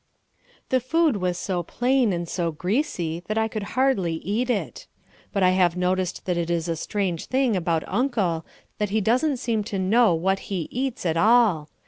[0.69, 4.87] The food was so plain and so greasy that I could hardly eat it.
[5.31, 8.43] But I have noticed that it is a strange thing about Uncle
[8.79, 11.69] that he doesn't seem to know what he eats at all.